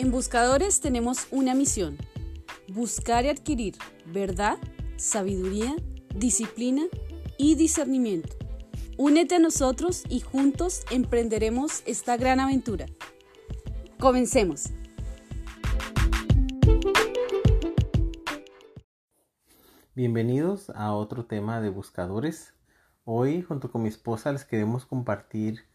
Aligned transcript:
En 0.00 0.10
Buscadores 0.10 0.80
tenemos 0.80 1.26
una 1.30 1.54
misión, 1.54 1.98
buscar 2.68 3.26
y 3.26 3.28
adquirir 3.28 3.74
verdad, 4.06 4.56
sabiduría, 4.96 5.76
disciplina 6.14 6.84
y 7.36 7.54
discernimiento. 7.54 8.34
Únete 8.96 9.34
a 9.34 9.38
nosotros 9.38 10.04
y 10.08 10.20
juntos 10.20 10.86
emprenderemos 10.90 11.82
esta 11.84 12.16
gran 12.16 12.40
aventura. 12.40 12.86
Comencemos. 13.98 14.70
Bienvenidos 19.94 20.70
a 20.70 20.94
otro 20.94 21.26
tema 21.26 21.60
de 21.60 21.68
buscadores. 21.68 22.54
Hoy 23.04 23.42
junto 23.42 23.70
con 23.70 23.82
mi 23.82 23.90
esposa 23.90 24.32
les 24.32 24.46
queremos 24.46 24.86
compartir 24.86 25.66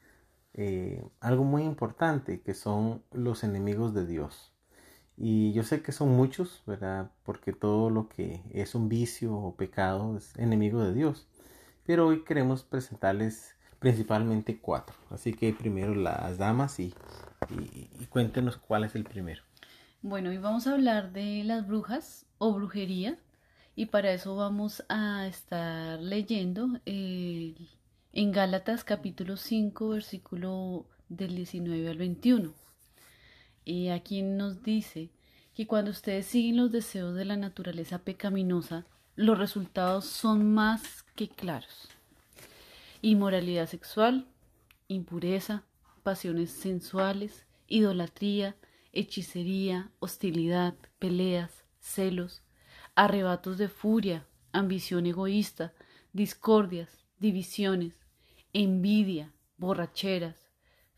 eh, 0.56 1.04
algo 1.20 1.44
muy 1.44 1.64
importante 1.64 2.41
que 2.41 2.54
son 2.54 3.04
los 3.12 3.44
enemigos 3.44 3.94
de 3.94 4.05
Dios. 4.05 4.52
Y 5.18 5.54
yo 5.54 5.63
sé 5.63 5.82
que 5.82 5.91
son 5.91 6.09
muchos, 6.09 6.63
¿verdad? 6.66 7.12
Porque 7.23 7.54
todo 7.54 7.90
lo 7.90 8.09
que 8.09 8.41
es 8.52 8.76
un 8.76 8.90
vicio 8.90 9.36
o 9.36 9.55
pecado 9.55 10.18
es 10.18 10.36
enemigo 10.38 10.84
de 10.84 10.94
Dios. 10.94 11.27
Pero 11.86 12.08
hoy 12.08 12.23
queremos 12.23 12.63
presentarles 12.63 13.55
principalmente 13.80 14.60
cuatro. 14.60 14.96
Así 15.10 15.34
que 15.34 15.54
primero 15.54 15.94
las 15.96 16.38
damas 16.38 16.80
y, 16.80 16.94
y 17.49 18.05
cuéntenos 18.08 18.58
cuál 18.58 18.84
es 18.84 18.96
el 18.96 19.04
primero. 19.04 19.44
Bueno, 20.02 20.30
hoy 20.30 20.38
vamos 20.38 20.68
a 20.68 20.74
hablar 20.74 21.12
de 21.13 21.44
las 21.44 21.68
brujas 21.68 22.26
o 22.38 22.54
brujería 22.54 23.18
y 23.76 23.88
para 23.88 24.12
eso 24.12 24.35
vamos 24.35 24.84
a 24.88 25.27
estar 25.27 25.99
leyendo 25.99 26.80
eh, 26.85 27.55
en 28.18 28.32
Gálatas 28.32 28.86
capítulo 28.86 29.36
5 29.36 29.90
versículo 29.90 30.86
del 31.10 31.36
19 31.36 31.90
al 31.90 31.98
21. 31.98 32.54
Y 33.66 33.90
aquí 33.90 34.22
nos 34.22 34.63
dice 34.63 35.10
que 35.54 35.68
cuando 35.68 35.91
ustedes 35.91 36.26
siguen 36.26 36.55
los 36.55 36.72
deseos 36.72 37.13
de 37.13 37.26
la 37.26 37.35
naturaleza 37.35 37.99
pecaminosa, 37.99 38.85
los 39.18 39.38
resultados 39.38 40.05
son 40.05 40.54
más 40.54 41.04
que 41.18 41.27
claros. 41.27 41.90
Inmoralidad 43.02 43.68
sexual, 43.68 44.26
impureza, 44.88 45.66
pasiones 46.02 46.52
sensuales, 46.52 47.46
idolatría, 47.68 48.55
hechicería, 48.94 49.91
hostilidad, 50.00 50.76
peleas, 51.00 51.66
celos, 51.82 52.44
arrebatos 52.96 53.57
de 53.57 53.68
furia, 53.68 54.26
ambición 54.54 55.05
egoísta, 55.05 55.74
discordias, 56.13 57.05
divisiones, 57.20 58.04
envidia, 58.55 59.34
borracheras, 59.57 60.49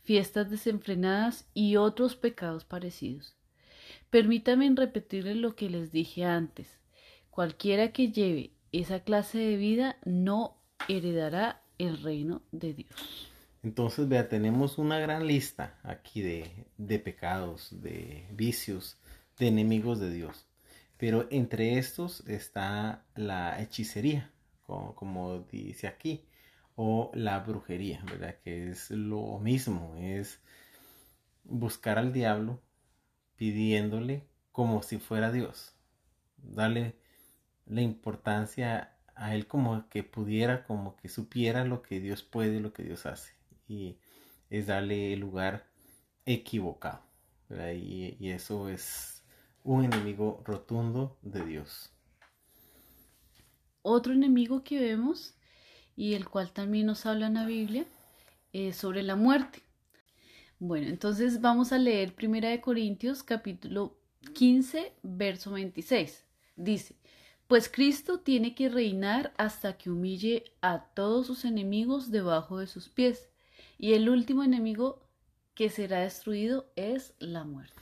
fiestas 0.03 0.50
desenfrenadas 0.50 1.50
y 1.55 1.75
otros 1.75 2.16
pecados 2.16 2.66
parecidos. 2.66 3.36
Permítanme 4.11 4.72
repetirles 4.75 5.38
lo 5.38 5.55
que 5.55 5.69
les 5.69 5.91
dije 5.91 6.23
antes. 6.23 6.67
Cualquiera 7.31 7.91
que 7.91 8.11
lleve 8.11 8.52
esa 8.72 9.00
clase 9.00 9.39
de 9.39 9.58
vida 9.58 9.97
no 10.05 10.61
heredará 10.88 11.63
el 11.80 12.02
reino 12.03 12.44
de 12.52 12.73
Dios. 12.73 13.28
Entonces, 13.63 14.08
vea, 14.08 14.30
tenemos 14.30 14.78
una 14.78 15.00
gran 15.00 15.25
lista 15.25 15.80
aquí 15.83 16.22
de, 16.22 16.67
de 16.78 17.00
pecados, 17.00 17.69
de 17.81 18.28
vicios, 18.31 18.97
de 19.39 19.47
enemigos 19.47 20.00
de 20.00 20.11
Dios. 20.11 20.45
Pero 20.97 21.28
entre 21.31 21.80
estos 21.80 22.28
está 22.28 23.03
la 23.16 23.59
hechicería, 23.61 24.31
como, 24.61 25.45
dice 25.52 25.88
aquí, 25.88 26.23
o 26.80 27.09
la 27.16 27.39
brujería, 27.39 28.03
¿verdad? 28.06 28.36
Que 28.44 28.70
es 28.70 28.92
lo 28.92 29.39
mismo, 29.39 29.95
es 29.97 30.39
buscar 31.44 31.97
al 31.97 32.14
diablo 32.14 32.61
pidiéndole 33.36 34.28
como 34.52 34.84
si 34.84 35.00
fuera 35.00 35.31
Dios, 35.31 35.75
darle 36.38 36.96
la 37.66 37.81
importancia 37.81 38.96
a 39.16 39.34
él 39.34 39.47
como 39.47 39.90
que 39.90 40.03
pudiera, 40.03 40.66
como 40.66 40.96
que 40.97 41.09
supiera 41.09 41.66
lo 41.66 41.81
que 41.81 42.00
Dios 42.00 42.22
puede, 42.22 42.59
lo 42.59 42.74
que 42.74 42.84
Dios 42.84 43.07
hace. 43.07 43.34
Y 43.68 43.97
es 44.52 44.68
darle 44.68 45.13
el 45.13 45.19
lugar 45.19 45.66
equivocado. 46.28 47.02
Y, 47.50 48.18
y, 48.19 48.29
eso 48.29 48.69
es 48.69 49.23
un 49.63 49.84
enemigo 49.84 50.44
rotundo 50.46 51.18
de 51.23 51.44
Dios. 51.44 51.91
Otro 53.81 54.13
enemigo 54.13 54.63
que 54.63 54.79
vemos 54.79 55.37
y 55.97 56.13
el 56.13 56.30
cual 56.30 56.52
también 56.52 56.85
nos 56.85 57.06
habla 57.06 57.28
en 57.28 57.34
la 57.34 57.46
Biblia 57.46 57.85
es 58.53 58.78
sobre 58.78 59.03
la 59.03 59.18
muerte. 59.18 59.59
Bueno, 60.59 60.88
entonces 60.88 61.41
vamos 61.41 61.74
a 61.74 61.80
leer 61.80 62.16
Primera 62.16 62.50
de 62.50 62.62
Corintios 62.62 63.24
capítulo 63.24 63.97
15, 64.34 64.94
verso 65.03 65.52
26. 65.52 66.24
Dice, 66.56 66.96
pues 67.47 67.68
Cristo 67.68 68.19
tiene 68.19 68.56
que 68.56 68.69
reinar 68.69 69.34
hasta 69.38 69.78
que 69.78 69.90
humille 69.90 70.46
a 70.62 70.85
todos 70.94 71.28
sus 71.28 71.46
enemigos 71.46 72.12
debajo 72.12 72.59
de 72.59 72.68
sus 72.68 72.90
pies. 72.90 73.29
Y 73.78 73.94
el 73.94 74.09
último 74.09 74.44
enemigo 74.44 75.03
que 75.56 75.69
será 75.69 76.00
destruido 76.02 76.72
es 76.75 77.14
la 77.19 77.44
muerte. 77.44 77.74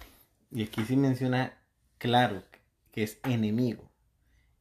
Y 0.51 0.63
aquí 0.63 0.83
sí 0.85 0.95
menciona 0.95 1.57
claro 1.97 2.43
que 2.91 3.03
es 3.03 3.19
enemigo. 3.23 3.91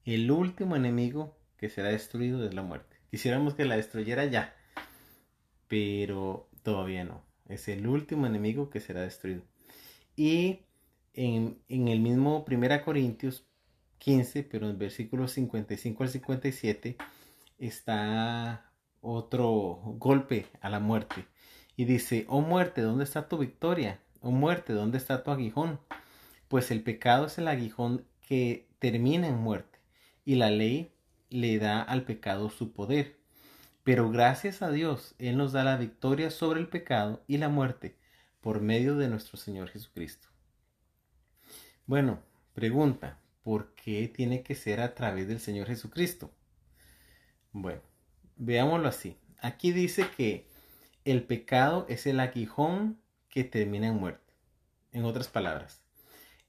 El 0.04 0.30
último 0.30 0.74
enemigo 0.74 1.36
que 1.56 1.68
será 1.68 1.90
destruido 1.90 2.44
es 2.44 2.54
la 2.54 2.62
muerte. 2.62 2.93
Quisiéramos 3.14 3.54
que 3.54 3.64
la 3.64 3.76
destruyera 3.76 4.24
ya, 4.24 4.56
pero 5.68 6.48
todavía 6.64 7.04
no. 7.04 7.22
Es 7.48 7.68
el 7.68 7.86
último 7.86 8.26
enemigo 8.26 8.70
que 8.70 8.80
será 8.80 9.02
destruido. 9.02 9.42
Y 10.16 10.62
en, 11.12 11.60
el 11.68 12.00
mismo 12.00 12.44
1 12.44 12.84
Corintios 12.84 13.46
15, 13.98 14.42
pero 14.42 14.68
en 14.68 14.78
versículos 14.78 15.30
55 15.30 16.02
al 16.02 16.08
57, 16.08 16.96
está 17.60 18.72
otro 19.00 19.80
golpe 19.96 20.46
a 20.60 20.68
la 20.68 20.80
muerte. 20.80 21.28
Y 21.76 21.84
dice, 21.84 22.26
oh 22.28 22.40
muerte, 22.40 22.80
¿dónde 22.80 23.04
está 23.04 23.28
tu 23.28 23.38
victoria? 23.38 24.00
Oh 24.22 24.32
muerte, 24.32 24.72
¿dónde 24.72 24.98
está 24.98 25.22
tu 25.22 25.30
aguijón? 25.30 25.78
pues 26.48 26.72
el 26.72 26.82
pecado 26.82 27.26
es 27.26 27.38
el 27.38 27.46
aguijón 27.46 28.08
que 28.26 28.66
termina 28.80 29.28
en 29.28 29.36
muerte 29.36 29.78
y 30.24 30.34
la 30.34 30.50
ley 30.50 30.93
le 31.30 31.58
da 31.58 31.82
al 31.82 32.04
pecado 32.04 32.50
su 32.50 32.72
poder. 32.72 33.16
Pero 33.82 34.10
gracias 34.10 34.62
a 34.62 34.70
Dios, 34.70 35.14
Él 35.18 35.36
nos 35.36 35.52
da 35.52 35.62
la 35.64 35.76
victoria 35.76 36.30
sobre 36.30 36.60
el 36.60 36.68
pecado 36.68 37.22
y 37.26 37.36
la 37.38 37.48
muerte 37.48 37.96
por 38.40 38.60
medio 38.60 38.96
de 38.96 39.08
nuestro 39.08 39.36
Señor 39.36 39.68
Jesucristo. 39.68 40.28
Bueno, 41.86 42.20
pregunta, 42.54 43.18
¿por 43.42 43.74
qué 43.74 44.08
tiene 44.08 44.42
que 44.42 44.54
ser 44.54 44.80
a 44.80 44.94
través 44.94 45.28
del 45.28 45.40
Señor 45.40 45.66
Jesucristo? 45.66 46.30
Bueno, 47.52 47.82
veámoslo 48.36 48.88
así. 48.88 49.18
Aquí 49.38 49.72
dice 49.72 50.06
que 50.16 50.48
el 51.04 51.22
pecado 51.24 51.84
es 51.88 52.06
el 52.06 52.20
aguijón 52.20 52.98
que 53.28 53.44
termina 53.44 53.88
en 53.88 53.96
muerte. 53.96 54.32
En 54.92 55.04
otras 55.04 55.28
palabras, 55.28 55.82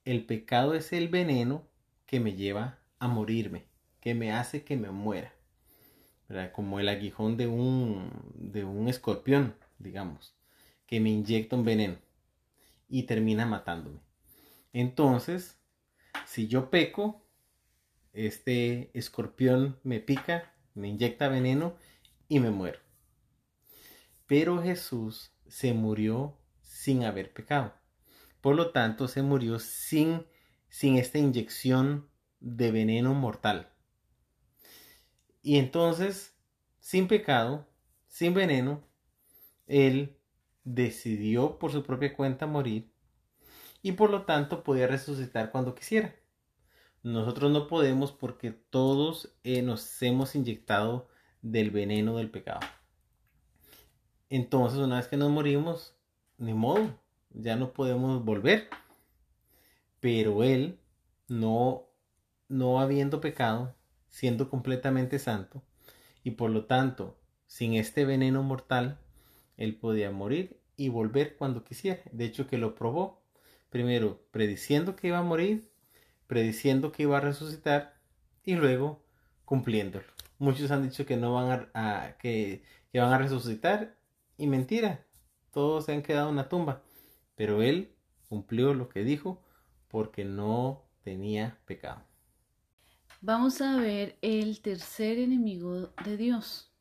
el 0.05 0.25
pecado 0.25 0.73
es 0.75 0.93
el 0.93 1.09
veneno 1.09 1.67
que 2.05 2.19
me 2.19 2.33
lleva 2.33 2.79
a 2.99 3.07
morirme, 3.07 3.65
que 4.05 4.13
me 4.13 4.31
hace 4.31 4.63
que 4.63 4.77
me 4.77 4.91
muera. 4.91 5.33
Como 6.53 6.79
el 6.79 6.89
aguijón 6.89 7.37
de 7.37 7.47
un, 7.47 8.11
de 8.35 8.63
un 8.63 8.87
escorpión, 8.87 9.55
digamos, 9.79 10.35
que 10.85 10.99
me 10.99 11.09
inyecta 11.09 11.55
un 11.55 11.65
veneno 11.65 11.97
y 12.87 13.07
termina 13.07 13.47
matándome. 13.47 13.99
Entonces, 14.73 15.57
si 16.27 16.47
yo 16.47 16.69
peco, 16.69 17.25
este 18.13 18.91
escorpión 18.93 19.79
me 19.81 19.99
pica, 19.99 20.53
me 20.75 20.89
inyecta 20.89 21.27
veneno 21.27 21.75
y 22.27 22.39
me 22.39 22.51
muero. 22.51 22.77
Pero 24.27 24.61
Jesús 24.61 25.31
se 25.47 25.73
murió 25.73 26.37
sin 26.61 27.05
haber 27.05 27.33
pecado. 27.33 27.73
Por 28.39 28.55
lo 28.55 28.69
tanto, 28.69 29.07
se 29.07 29.23
murió 29.23 29.57
sin, 29.57 30.27
sin 30.69 30.95
esta 30.97 31.17
inyección 31.17 32.07
de 32.39 32.69
veneno 32.69 33.15
mortal. 33.15 33.71
Y 35.45 35.59
entonces, 35.59 36.35
sin 36.79 37.07
pecado, 37.07 37.67
sin 38.07 38.33
veneno, 38.33 38.81
él 39.67 40.17
decidió 40.63 41.59
por 41.59 41.71
su 41.71 41.83
propia 41.83 42.15
cuenta 42.15 42.47
morir 42.47 42.91
y 43.83 43.91
por 43.91 44.09
lo 44.09 44.23
tanto 44.23 44.63
podía 44.63 44.87
resucitar 44.87 45.51
cuando 45.51 45.75
quisiera. 45.75 46.15
Nosotros 47.03 47.51
no 47.51 47.67
podemos 47.67 48.11
porque 48.11 48.49
todos 48.49 49.37
eh, 49.43 49.61
nos 49.61 50.01
hemos 50.01 50.33
inyectado 50.33 51.09
del 51.43 51.69
veneno 51.69 52.17
del 52.17 52.31
pecado. 52.31 52.61
Entonces, 54.31 54.79
una 54.79 54.95
vez 54.95 55.07
que 55.07 55.15
nos 55.15 55.29
morimos, 55.29 55.95
ni 56.39 56.55
modo, 56.55 56.89
ya 57.29 57.55
no 57.55 57.71
podemos 57.71 58.25
volver. 58.25 58.67
Pero 59.99 60.43
él, 60.43 60.79
no, 61.27 61.85
no 62.47 62.81
habiendo 62.81 63.21
pecado, 63.21 63.75
siendo 64.15 64.49
completamente 64.49 65.19
santo, 65.19 65.61
y 66.23 66.31
por 66.31 66.49
lo 66.49 66.67
tanto, 66.67 67.19
sin 67.47 67.73
este 67.73 68.05
veneno 68.05 68.43
mortal, 68.43 68.97
él 69.57 69.75
podía 69.75 70.09
morir 70.09 70.57
y 70.77 70.87
volver 70.87 71.35
cuando 71.35 71.65
quisiera. 71.65 72.01
De 72.13 72.23
hecho, 72.23 72.47
que 72.47 72.57
lo 72.57 72.75
probó. 72.75 73.21
primero 73.69 74.21
prediciendo 74.31 74.95
que 74.95 75.07
iba 75.07 75.17
a 75.17 75.21
morir, 75.21 75.69
prediciendo 76.27 76.93
que 76.93 77.03
iba 77.03 77.17
a 77.17 77.19
resucitar 77.19 77.99
y 78.45 78.55
luego 78.55 79.03
cumpliéndolo. 79.43 80.05
Muchos 80.39 80.71
han 80.71 80.83
dicho 80.83 81.05
que 81.05 81.17
no 81.17 81.33
van 81.33 81.69
a, 81.73 82.15
que, 82.17 82.63
que 82.93 82.99
van 83.01 83.11
a 83.11 83.17
resucitar 83.17 83.97
y 84.37 84.47
mentira, 84.47 85.05
todos 85.51 85.85
se 85.85 85.93
han 85.93 86.03
quedado 86.03 86.29
en 86.29 86.37
la 86.37 86.47
tumba, 86.47 86.83
pero 87.35 87.61
él 87.61 87.91
cumplió 88.29 88.73
lo 88.73 88.87
que 88.87 89.03
dijo 89.03 89.43
porque 89.89 90.23
no 90.23 90.85
tenía 91.03 91.59
pecado. 91.65 92.14
Vamos 93.21 93.61
a 93.61 93.77
ver 93.77 94.17
el 94.21 94.61
tercer 94.61 95.17
enemigo 95.17 95.93
de 96.03 96.17
Dios. 96.17 96.71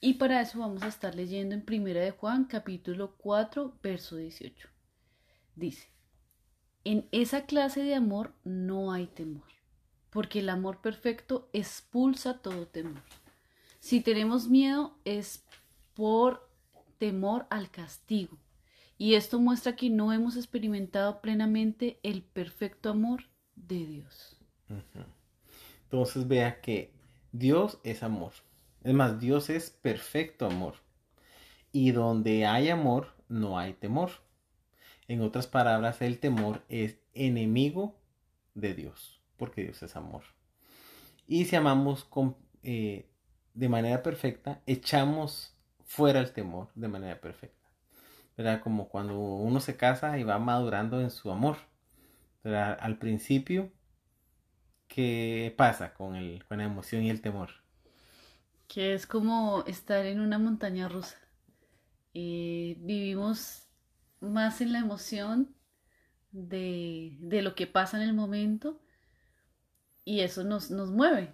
Y 0.00 0.14
para 0.14 0.40
eso 0.40 0.58
vamos 0.58 0.82
a 0.82 0.88
estar 0.88 1.14
leyendo 1.14 1.54
en 1.54 1.64
Primera 1.64 2.00
de 2.00 2.10
Juan, 2.10 2.44
capítulo 2.44 3.16
4, 3.16 3.78
verso 3.82 4.16
18. 4.16 4.68
Dice, 5.54 5.88
en 6.84 7.08
esa 7.12 7.46
clase 7.46 7.82
de 7.82 7.94
amor 7.94 8.34
no 8.44 8.92
hay 8.92 9.06
temor, 9.06 9.46
porque 10.10 10.40
el 10.40 10.48
amor 10.48 10.80
perfecto 10.80 11.48
expulsa 11.52 12.38
todo 12.38 12.66
temor. 12.66 13.02
Si 13.80 14.00
tenemos 14.00 14.48
miedo 14.48 14.98
es 15.04 15.44
por 15.94 16.48
temor 16.98 17.46
al 17.50 17.70
castigo, 17.70 18.38
y 18.98 19.14
esto 19.14 19.40
muestra 19.40 19.74
que 19.74 19.90
no 19.90 20.12
hemos 20.12 20.36
experimentado 20.36 21.20
plenamente 21.20 21.98
el 22.02 22.22
perfecto 22.22 22.90
amor 22.90 23.24
de 23.56 23.86
Dios. 23.86 24.36
Entonces 25.92 26.26
vea 26.26 26.62
que 26.62 26.90
Dios 27.32 27.78
es 27.84 28.02
amor. 28.02 28.32
Es 28.82 28.94
más, 28.94 29.20
Dios 29.20 29.50
es 29.50 29.68
perfecto 29.68 30.46
amor. 30.46 30.76
Y 31.70 31.90
donde 31.90 32.46
hay 32.46 32.70
amor, 32.70 33.08
no 33.28 33.58
hay 33.58 33.74
temor. 33.74 34.10
En 35.06 35.20
otras 35.20 35.46
palabras, 35.46 36.00
el 36.00 36.18
temor 36.18 36.62
es 36.70 36.96
enemigo 37.12 37.94
de 38.54 38.72
Dios, 38.72 39.20
porque 39.36 39.64
Dios 39.64 39.82
es 39.82 39.94
amor. 39.94 40.22
Y 41.26 41.44
si 41.44 41.56
amamos 41.56 42.04
con, 42.04 42.38
eh, 42.62 43.10
de 43.52 43.68
manera 43.68 44.02
perfecta, 44.02 44.62
echamos 44.64 45.54
fuera 45.84 46.20
el 46.20 46.32
temor 46.32 46.68
de 46.74 46.88
manera 46.88 47.20
perfecta. 47.20 47.68
¿Verdad? 48.38 48.62
Como 48.62 48.88
cuando 48.88 49.18
uno 49.18 49.60
se 49.60 49.76
casa 49.76 50.16
y 50.16 50.22
va 50.22 50.38
madurando 50.38 51.02
en 51.02 51.10
su 51.10 51.30
amor. 51.30 51.58
Al 52.44 52.96
principio 52.96 53.70
¿Qué 54.94 55.54
pasa 55.56 55.94
con, 55.94 56.16
el, 56.16 56.44
con 56.44 56.58
la 56.58 56.64
emoción 56.64 57.02
y 57.02 57.08
el 57.08 57.22
temor? 57.22 57.48
Que 58.68 58.92
es 58.92 59.06
como 59.06 59.64
estar 59.66 60.04
en 60.04 60.20
una 60.20 60.38
montaña 60.38 60.86
rusa. 60.86 61.16
Eh, 62.12 62.76
vivimos 62.78 63.70
más 64.20 64.60
en 64.60 64.70
la 64.74 64.80
emoción 64.80 65.56
de, 66.30 67.16
lo 67.22 67.54
que 67.54 67.66
pasa 67.66 67.96
en 67.96 68.02
el 68.02 68.12
momento 68.12 68.82
y 70.04 70.20
eso 70.20 70.44
nos, 70.44 70.70
nos 70.70 70.90
mueve. 70.90 71.32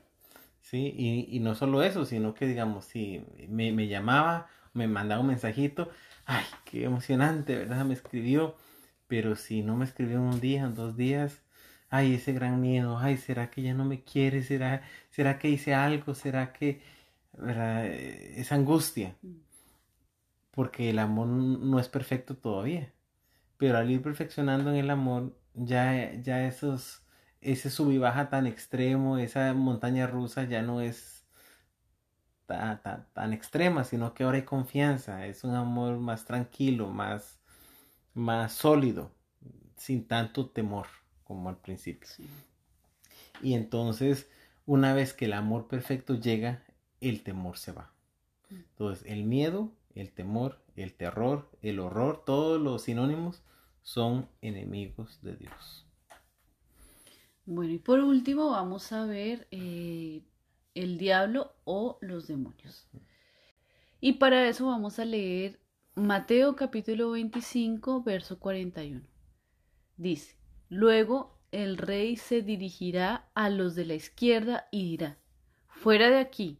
Sí, 0.60 0.94
y, 1.28 1.40
no 1.40 1.56
solo 1.56 1.82
eso, 1.82 2.04
sino 2.04 2.34
que 2.34 2.46
digamos, 2.46 2.84
si 2.84 3.24
me, 3.48 3.72
me 3.72 3.88
llamaba, 3.88 4.46
me 4.72 4.86
mandaba 4.86 5.20
un 5.20 5.26
mensajito, 5.26 5.90
ay, 6.26 6.44
qué 6.64 6.84
emocionante, 6.84 7.56
¿verdad? 7.56 7.84
Me 7.84 7.94
escribió, 7.94 8.54
pero 9.08 9.34
si 9.34 9.62
no 9.62 9.76
me 9.76 9.84
escribió 9.84 10.22
un 10.22 10.38
día, 10.38 10.62
en 10.62 10.76
dos 10.76 10.96
días, 10.96 11.42
ay, 11.90 12.14
ese 12.14 12.32
gran 12.32 12.60
miedo, 12.60 12.98
ay, 12.98 13.16
¿será 13.16 13.50
que 13.50 13.62
ya 13.62 13.74
no 13.74 13.84
me 13.84 14.02
quiere? 14.02 14.42
¿Será, 14.42 14.82
será 15.10 15.38
que 15.38 15.48
hice 15.48 15.74
algo? 15.74 16.14
¿Será 16.14 16.52
que, 16.52 16.82
verdad? 17.34 17.86
Esa 17.86 18.54
angustia. 18.56 19.16
Mm. 19.22 19.36
Porque 20.52 20.90
el 20.90 20.98
amor 20.98 21.28
no 21.28 21.78
es 21.80 21.88
perfecto 21.88 22.36
todavía. 22.36 22.92
Pero 23.58 23.78
al 23.78 23.90
ir 23.90 24.02
perfeccionando 24.02 24.70
en 24.70 24.76
el 24.76 24.90
amor, 24.90 25.36
ya, 25.54 26.14
ya 26.22 26.46
esos, 26.46 27.02
ese 27.40 27.70
sub 27.70 27.90
y 27.92 27.98
baja 27.98 28.30
tan 28.30 28.46
extremo, 28.46 29.18
esa 29.18 29.54
montaña 29.54 30.06
rusa 30.06 30.44
ya 30.44 30.62
no 30.62 30.80
es 30.80 31.24
tan, 32.46 32.80
tan, 33.12 33.32
extrema, 33.32 33.84
sino 33.84 34.14
que 34.14 34.24
ahora 34.24 34.38
hay 34.38 34.44
confianza, 34.44 35.26
es 35.26 35.44
un 35.44 35.54
amor 35.54 35.98
más 35.98 36.24
tranquilo, 36.24 36.88
más, 36.88 37.40
más 38.14 38.52
sólido, 38.54 39.12
sin 39.76 40.06
tanto 40.08 40.50
temor 40.50 40.86
como 41.28 41.50
al 41.50 41.58
principio. 41.58 42.08
Y 43.42 43.54
entonces, 43.54 44.28
una 44.66 44.94
vez 44.94 45.12
que 45.12 45.26
el 45.26 45.34
amor 45.34 45.68
perfecto 45.68 46.14
llega, 46.14 46.64
el 47.00 47.22
temor 47.22 47.58
se 47.58 47.70
va. 47.70 47.92
Mm. 48.48 48.54
Entonces, 48.54 49.06
el 49.06 49.24
miedo, 49.24 49.70
el 49.94 50.10
temor, 50.10 50.60
el 50.74 50.94
terror, 50.94 51.50
el 51.62 51.78
horror, 51.78 52.24
todos 52.24 52.60
los 52.60 52.82
sinónimos 52.82 53.42
son 53.82 54.28
enemigos 54.40 55.20
de 55.22 55.36
Dios. 55.36 55.86
Bueno, 57.44 57.72
y 57.72 57.78
por 57.78 58.00
último 58.00 58.50
vamos 58.50 58.92
a 58.92 59.04
ver 59.04 59.46
eh, 59.50 60.22
el 60.74 60.98
diablo 60.98 61.54
o 61.64 61.98
los 62.00 62.26
demonios. 62.26 62.88
Y 64.00 64.14
para 64.14 64.48
eso 64.48 64.66
vamos 64.66 64.98
a 64.98 65.04
leer 65.04 65.60
Mateo 65.94 66.56
capítulo 66.56 67.10
25, 67.10 68.02
verso 68.02 68.38
41. 68.38 69.02
Dice, 69.96 70.37
Luego 70.68 71.38
el 71.50 71.78
rey 71.78 72.16
se 72.16 72.42
dirigirá 72.42 73.30
a 73.34 73.48
los 73.48 73.74
de 73.74 73.86
la 73.86 73.94
izquierda 73.94 74.68
y 74.70 74.90
dirá, 74.90 75.16
Fuera 75.68 76.10
de 76.10 76.18
aquí, 76.18 76.58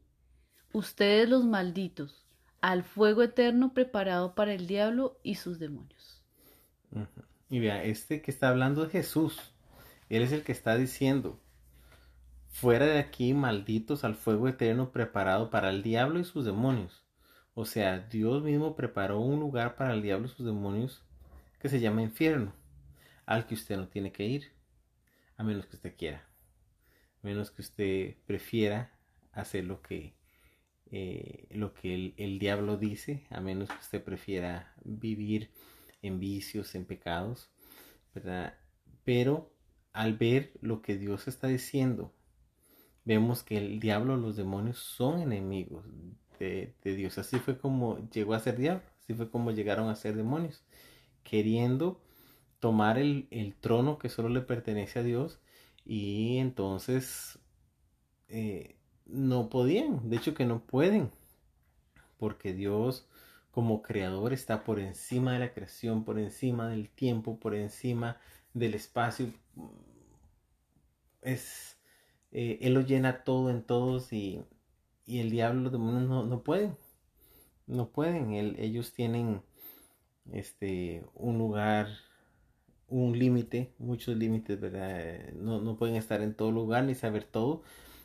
ustedes 0.73 1.29
los 1.29 1.45
malditos, 1.45 2.27
al 2.61 2.85
fuego 2.85 3.23
eterno 3.23 3.75
preparado 3.75 4.35
para 4.35 4.55
el 4.55 4.67
diablo 4.67 5.19
y 5.23 5.35
sus 5.35 5.59
demonios. 5.59 6.23
Y 7.51 7.59
vea, 7.59 7.85
este 7.85 8.23
que 8.23 8.31
está 8.31 8.49
hablando 8.49 8.85
es 8.85 8.93
Jesús. 8.93 9.39
Él 10.09 10.23
es 10.23 10.33
el 10.33 10.43
que 10.43 10.53
está 10.53 10.77
diciendo, 10.77 11.39
fuera 12.49 12.87
de 12.87 12.99
aquí, 12.99 13.35
malditos, 13.35 14.05
al 14.05 14.15
fuego 14.15 14.49
eterno 14.49 14.91
preparado 14.91 15.51
para 15.51 15.69
el 15.69 15.83
diablo 15.83 16.19
y 16.19 16.25
sus 16.25 16.47
demonios. 16.47 17.05
O 17.55 17.67
sea, 17.67 17.99
Dios 17.99 18.43
mismo 18.43 18.75
preparó 18.75 19.21
un 19.21 19.41
lugar 19.41 19.77
para 19.77 19.93
el 19.93 20.01
diablo 20.01 20.29
y 20.29 20.31
sus 20.31 20.47
demonios 20.47 21.03
que 21.59 21.69
se 21.69 21.81
llama 21.81 22.03
infierno 22.03 22.53
al 23.29 23.47
que 23.47 23.55
usted 23.55 23.77
no 23.77 23.89
tiene 23.89 24.11
que 24.11 24.25
ir, 24.25 24.53
a 25.37 25.45
menos 25.45 25.67
que 25.67 25.77
usted 25.77 25.95
quiera, 25.95 26.27
a 27.23 27.27
menos 27.27 27.51
que 27.51 27.61
usted 27.61 28.17
prefiera 28.25 28.99
hacer 29.33 29.67
lo 29.67 29.83
que, 29.83 30.15
eh, 30.91 31.47
lo 31.51 31.75
que 31.75 32.15
el, 32.17 32.39
diablo 32.39 32.79
dice, 32.79 33.27
a 33.29 33.43
menos 33.43 33.69
que 33.69 33.81
usted 33.81 34.03
prefiera 34.03 34.73
vivir 34.83 35.51
en 36.01 36.19
vicios, 36.19 36.75
en 36.75 36.87
pecados, 36.87 37.51
¿verdad? 38.15 38.55
Pero 39.05 39.53
al 39.93 40.17
ver 40.17 40.55
lo 40.63 40.81
que 40.81 40.97
Dios 40.97 41.29
está 41.29 41.49
diciendo, 41.49 42.15
vemos 43.05 43.43
que 43.43 43.59
el 43.59 43.79
diablo, 43.79 44.17
los 44.17 44.37
demonios 44.37 44.79
son 44.79 45.21
enemigos 45.21 45.85
de, 46.39 46.75
de, 46.83 46.95
Dios. 46.95 47.19
Así 47.19 47.39
fue 47.39 47.59
como 47.59 48.09
llegó 48.09 48.33
a 48.33 48.41
ser 48.41 48.57
diablo, 48.57 48.85
así 49.03 49.13
fue 49.13 49.31
como 49.31 49.51
llegaron 49.51 49.91
a 49.91 49.97
ser 49.97 50.17
demonios, 50.17 50.65
queriendo 51.25 52.01
tomar 52.61 52.99
el, 52.99 53.55
trono 53.61 53.99
que 53.99 54.09
solo 54.09 54.29
le 54.29 54.41
pertenece 54.41 54.99
a 54.99 55.03
Dios 55.03 55.41
y 55.85 56.39
entonces 56.39 57.39
eh, 58.29 58.77
no 59.07 59.49
podían, 59.49 60.09
de 60.11 60.17
hecho 60.17 60.35
que 60.35 60.45
no 60.45 60.61
pueden, 60.61 61.11
porque 62.19 62.53
Dios 62.53 63.09
como 63.51 63.83
creador 63.83 64.33
está 64.33 64.65
por 64.65 64.79
encima 64.79 65.33
de 65.33 65.41
la 65.41 65.53
creación, 65.53 66.05
por 66.05 66.19
encima 66.19 66.69
del 66.69 66.89
tiempo, 66.91 67.39
por 67.41 67.55
encima 67.55 68.21
del 68.55 68.75
espacio. 68.75 69.33
Es, 71.23 71.79
eh, 72.31 72.59
él 72.63 72.75
lo 72.75 72.83
llena 72.83 73.25
todo 73.25 73.51
en 73.51 73.63
todos 73.63 74.13
y, 74.13 74.45
el 75.07 75.31
diablo, 75.31 75.63
los 75.63 75.73
demonios 75.73 76.09
no, 76.09 76.25
no 76.25 76.43
pueden, 76.43 76.77
no 77.67 77.89
pueden, 77.89 78.33
ellos 78.59 78.93
tienen 78.93 79.43
este, 80.31 81.05
un 81.15 81.39
lugar 81.39 81.89
un 82.89 83.19
límite, 83.19 83.75
muchos 83.79 84.17
límites, 84.17 84.59
¿verdad? 84.59 85.33
No, 85.35 85.61
no, 85.61 85.77
pueden 85.77 85.97
estar 85.97 86.23
en 86.23 86.35
todo 86.35 86.51
lugar 86.51 86.85
ni 86.85 86.95
saber 86.95 87.25
todo, 87.25 87.63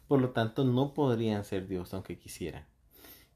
por 0.07 0.21
lo 0.21 0.31
tanto 0.31 0.65
no 0.65 0.93
podrían 0.93 1.45
ser 1.45 1.67
Dios 1.67 1.93
aunque 1.93 2.19
quisieran, 2.19 2.65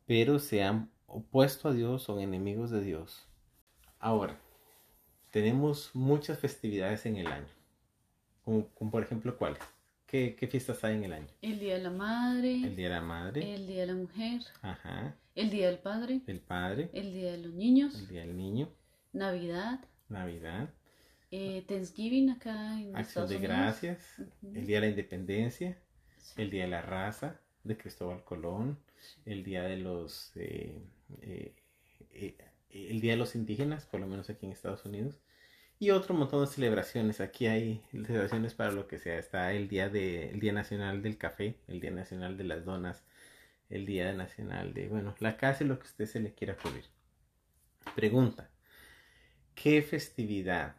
pero 0.06 0.40
se 0.40 0.64
han 0.64 0.92
opuesto 1.08 1.70
a 1.70 1.74
Dios, 1.74 2.04
son 2.04 2.20
enemigos 2.20 2.70
de 2.70 2.82
Dios. 2.82 3.26
Ahora, 4.00 4.38
tenemos 5.32 5.92
muchas 5.94 6.38
festividades 6.38 7.06
en 7.06 7.16
el 7.16 7.28
año, 7.28 7.48
como, 8.44 8.92
por 8.92 9.04
ejemplo, 9.04 9.38
¿cuáles? 9.38 9.60
¿Qué, 10.06 10.38
¿Qué, 10.40 10.48
fiestas 10.48 10.84
hay 10.86 10.96
en 10.96 11.04
el 11.04 11.14
año? 11.14 11.28
El 11.42 11.60
Día 11.60 11.76
de 11.76 11.84
la 11.84 11.90
Madre. 11.90 12.54
El 12.54 12.76
Día 12.78 12.88
de 12.88 12.96
la 12.96 13.02
Madre. 13.02 13.56
El 13.56 13.68
Día 13.68 13.82
de 13.82 13.88
la 13.88 13.96
Mujer. 13.96 14.42
Ajá. 14.62 15.16
El 15.36 15.50
Día 15.50 15.68
del 15.68 15.80
Padre. 15.80 16.22
El 16.28 16.40
Padre. 16.40 16.90
El 16.94 17.12
Día 17.12 17.34
de 17.34 17.40
los 17.40 17.54
Niños. 17.54 17.94
El 17.94 18.08
Día 18.08 18.22
del 18.22 18.38
Niño. 18.38 18.70
Navidad. 19.12 19.82
Navidad 20.08 20.70
eh, 21.32 21.64
Thanksgiving 21.68 22.30
acá 22.30 22.80
en 22.80 22.96
Acción 22.96 23.28
de 23.28 23.40
Gracias, 23.40 24.22
el 24.42 24.66
Día 24.66 24.78
de 24.78 24.88
la 24.88 24.90
Independencia, 24.90 25.78
el 26.36 26.50
Día 26.50 26.64
de 26.64 26.70
la 26.70 26.82
Raza 26.82 27.40
de 27.64 27.78
Cristóbal 27.78 28.24
Colón, 28.24 28.80
el 29.26 29.44
Día 29.44 29.64
de 29.64 29.78
los 29.78 30.32
eh, 30.36 30.82
eh, 31.22 31.54
eh, 32.12 32.36
el 32.70 33.02
Día 33.02 33.12
de 33.14 33.18
los 33.18 33.36
Indígenas, 33.36 33.86
por 33.86 34.00
lo 34.00 34.08
menos 34.08 34.30
aquí 34.30 34.46
en 34.46 34.52
Estados 34.52 34.86
Unidos, 34.86 35.20
y 35.80 35.92
otro 35.92 36.16
montón 36.16 36.42
de 36.42 36.52
celebraciones. 36.52 37.22
Aquí 37.22 37.48
hay 37.48 37.82
celebraciones 37.92 38.54
para 38.54 38.72
lo 38.72 38.88
que 38.88 39.00
sea. 39.00 39.18
Está 39.20 39.54
el 39.54 39.68
día 39.68 39.90
de 39.90 40.30
el 40.30 40.40
Día 40.40 40.54
Nacional 40.54 41.02
del 41.02 41.18
Café, 41.18 41.58
el 41.68 41.80
Día 41.80 41.92
Nacional 41.92 42.38
de 42.38 42.44
las 42.44 42.66
Donas, 42.66 43.04
el 43.70 43.86
Día 43.86 44.14
Nacional 44.14 44.74
de, 44.74 44.88
bueno, 44.88 45.16
la 45.20 45.38
casa 45.38 45.64
y 45.64 45.68
lo 45.68 45.80
que 45.80 45.86
usted 45.86 46.06
se 46.06 46.20
le 46.20 46.34
quiera 46.34 46.54
ocurrir. 46.54 46.86
Pregunta. 47.96 48.50
¿Qué 49.56 49.82
festividad? 49.82 50.76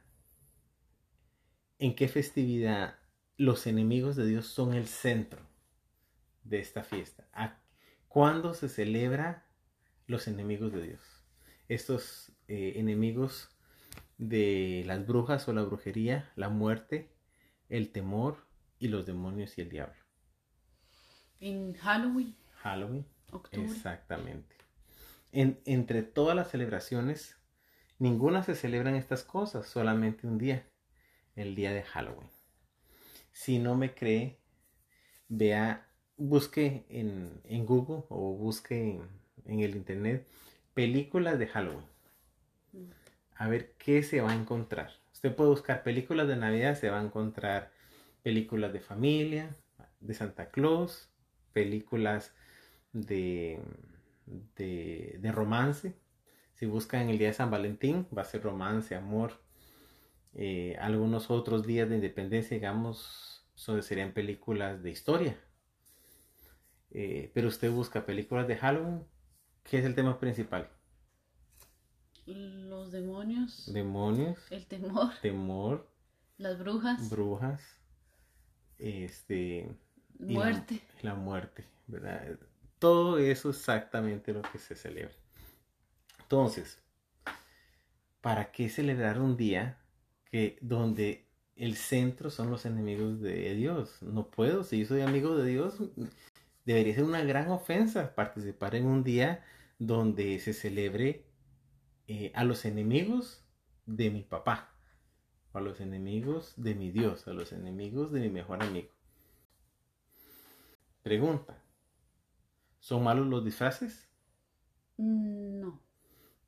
¿En 1.80 1.94
qué 1.94 2.08
festividad 2.08 2.98
los 3.36 3.68
enemigos 3.68 4.16
de 4.16 4.26
Dios 4.26 4.46
son 4.46 4.74
el 4.74 4.88
centro 4.88 5.46
de 6.42 6.58
esta 6.58 6.82
fiesta? 6.82 7.28
¿Cuándo 8.08 8.52
se 8.52 8.68
celebra 8.68 9.46
los 10.06 10.26
enemigos 10.26 10.72
de 10.72 10.82
Dios? 10.82 11.00
Estos 11.68 12.32
eh, 12.48 12.72
enemigos 12.76 13.50
de 14.16 14.82
las 14.86 15.06
brujas 15.06 15.46
o 15.46 15.52
la 15.52 15.62
brujería, 15.62 16.32
la 16.34 16.48
muerte, 16.48 17.14
el 17.68 17.92
temor 17.92 18.48
y 18.80 18.88
los 18.88 19.06
demonios 19.06 19.56
y 19.56 19.60
el 19.60 19.68
diablo. 19.68 20.02
En 21.38 21.74
Halloween. 21.74 22.34
Halloween. 22.56 23.06
Exactamente. 23.52 24.56
entre 25.30 26.02
todas 26.02 26.34
las 26.34 26.50
celebraciones, 26.50 27.36
ninguna 27.98 28.42
se 28.42 28.56
celebran 28.56 28.96
estas 28.96 29.22
cosas, 29.22 29.68
solamente 29.68 30.26
un 30.26 30.38
día, 30.38 30.66
el 31.40 31.54
día 31.54 31.72
de 31.72 31.82
Halloween. 31.82 32.28
Si 33.32 33.58
no 33.58 33.76
me 33.76 33.94
cree, 33.94 34.38
vea, 35.28 35.88
busque 36.16 36.84
en, 36.88 37.66
Google 37.66 38.04
o 38.08 38.34
busque 38.34 38.90
en, 38.90 39.02
en 39.46 39.60
el 39.60 39.76
internet 39.76 40.26
películas 40.74 41.38
de 41.38 41.46
Halloween 41.46 41.86
a 43.38 43.48
ver 43.48 43.72
qué 43.78 44.02
se 44.02 44.20
va 44.20 44.32
a 44.32 44.34
encontrar. 44.34 44.90
Usted 45.12 45.34
puede 45.34 45.50
buscar 45.50 45.82
películas 45.82 46.28
de 46.28 46.36
Navidad, 46.36 46.76
se 46.76 46.90
va 46.90 47.00
a 47.00 47.04
encontrar 47.04 47.70
películas 48.22 48.72
de 48.72 48.80
familia, 48.80 49.56
de 50.00 50.14
Santa 50.14 50.50
Claus, 50.50 51.08
películas 51.52 52.34
de, 52.92 53.60
de, 54.56 55.32
romance. 55.32 55.94
Si 56.54 56.66
buscan 56.66 57.08
el 57.08 57.18
día 57.18 57.28
de 57.28 57.34
San 57.34 57.50
Valentín, 57.50 58.06
va 58.16 58.22
a 58.22 58.26
ser 58.26 58.42
romance, 58.42 58.96
amor. 58.96 59.40
Eh, 60.34 60.76
algunos 60.80 61.30
otros 61.30 61.66
días 61.66 61.88
de 61.88 61.96
independencia, 61.96 62.54
digamos, 62.54 63.46
son, 63.54 63.82
serían 63.82 64.12
películas 64.12 64.82
de 64.82 64.90
historia. 64.90 65.38
Eh, 66.90 67.30
pero 67.34 67.48
usted 67.48 67.70
busca 67.70 68.06
películas 68.06 68.48
de 68.48 68.56
Halloween, 68.56 69.04
¿qué 69.64 69.78
es 69.78 69.84
el 69.84 69.94
tema 69.94 70.18
principal? 70.18 70.70
Los 72.26 72.92
demonios. 72.92 73.72
Demonios. 73.72 74.38
El 74.50 74.66
temor. 74.66 75.12
Temor. 75.22 75.90
Las 76.36 76.58
brujas. 76.58 77.10
Brujas. 77.10 77.62
Este. 78.78 79.74
Muerte. 80.18 80.82
La, 81.02 81.14
muerte, 81.14 81.64
¿verdad? 81.86 82.38
Todo 82.78 83.18
eso 83.18 83.50
exactamente 83.50 84.32
lo 84.32 84.42
que 84.42 84.58
se 84.58 84.76
celebra. 84.76 85.14
Entonces, 86.20 86.82
¿para 88.20 88.52
qué 88.52 88.68
celebrar 88.68 89.20
un 89.20 89.36
día 89.36 89.78
que 90.30 90.58
donde 90.60 91.26
el 91.56 91.76
centro 91.76 92.30
son 92.30 92.50
los 92.50 92.66
enemigos 92.66 93.20
de 93.20 93.54
Dios? 93.54 94.02
No 94.02 94.30
puedo, 94.30 94.64
si 94.64 94.80
yo 94.80 94.86
soy 94.86 95.00
amigo 95.00 95.36
de 95.36 95.50
Dios, 95.50 95.78
debería 96.64 96.94
ser 96.94 97.04
una 97.04 97.24
gran 97.24 97.50
ofensa 97.50 98.14
participar 98.14 98.74
en 98.74 98.86
un 98.86 99.02
día 99.02 99.44
donde 99.78 100.38
se 100.40 100.52
celebre 100.52 101.24
eh, 102.06 102.32
a 102.34 102.44
los 102.44 102.64
enemigos 102.64 103.44
de 103.86 104.10
mi 104.10 104.22
papá, 104.22 104.74
a 105.52 105.60
los 105.60 105.80
enemigos 105.80 106.54
de 106.56 106.74
mi 106.74 106.90
Dios, 106.90 107.26
a 107.26 107.32
los 107.32 107.52
enemigos 107.52 108.12
de 108.12 108.20
mi 108.20 108.28
mejor 108.28 108.62
amigo. 108.62 108.88
Pregunta, 111.02 111.62
¿son 112.80 113.02
malos 113.02 113.26
los 113.26 113.44
disfraces? 113.44 114.08
Mm, 114.98 115.60
no. 115.60 115.82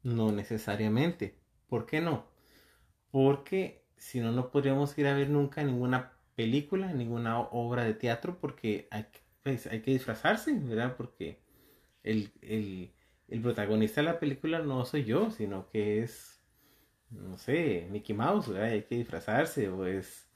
No 0.02 0.32
necesariamente. 0.32 1.38
¿Por 1.68 1.86
qué 1.86 2.00
no? 2.00 2.29
Porque 3.10 3.84
si 3.96 4.20
no, 4.20 4.32
no 4.32 4.50
podríamos 4.50 4.96
ir 4.98 5.06
a 5.06 5.14
ver 5.14 5.30
nunca 5.30 5.62
ninguna 5.62 6.12
película, 6.36 6.92
ninguna 6.92 7.40
obra 7.40 7.84
de 7.84 7.94
teatro, 7.94 8.38
porque 8.40 8.88
hay, 8.90 9.06
pues, 9.42 9.66
hay 9.66 9.82
que 9.82 9.92
disfrazarse, 9.92 10.52
¿verdad? 10.54 10.96
Porque 10.96 11.40
el, 12.02 12.32
el, 12.42 12.92
el 13.28 13.40
protagonista 13.42 14.00
de 14.00 14.06
la 14.06 14.20
película 14.20 14.60
no 14.60 14.84
soy 14.84 15.04
yo, 15.04 15.30
sino 15.30 15.68
que 15.70 16.02
es, 16.02 16.40
no 17.10 17.36
sé, 17.38 17.88
Mickey 17.90 18.16
Mouse, 18.16 18.48
hay 18.50 18.82
que 18.84 18.96
disfrazarse, 18.96 19.68
o 19.68 19.86
es, 19.86 20.30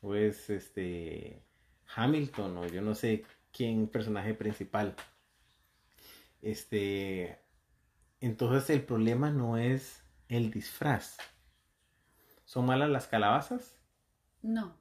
o 0.00 0.14
es 0.14 0.50
este 0.50 1.42
Hamilton, 1.94 2.58
o 2.58 2.66
yo 2.66 2.82
no 2.82 2.94
sé 2.94 3.24
quién 3.52 3.88
personaje 3.88 4.34
principal. 4.34 4.94
Este, 6.40 7.38
entonces 8.20 8.70
el 8.70 8.82
problema 8.84 9.30
no 9.30 9.58
es 9.58 10.02
el 10.28 10.50
disfraz. 10.50 11.18
¿Son 12.52 12.66
malas 12.66 12.90
las 12.90 13.06
calabazas? 13.06 13.78
No. 14.42 14.76